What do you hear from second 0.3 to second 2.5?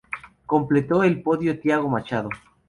Completó el podio Tiago Machado.